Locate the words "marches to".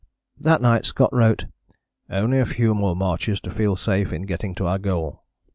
2.95-3.51